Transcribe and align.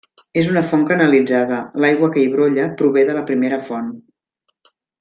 És 0.41 0.47
una 0.53 0.61
font 0.69 0.85
canalitzada; 0.91 1.59
l'aigua 1.85 2.09
que 2.15 2.23
hi 2.23 2.31
brolla 2.37 2.65
prové 2.81 3.05
de 3.11 3.19
la 3.19 3.25
primera 3.29 3.61
font. 3.71 3.93